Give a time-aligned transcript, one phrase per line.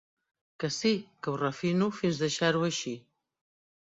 [0.63, 0.93] Que sí
[1.27, 2.97] que ho refino fins deixar-ho així.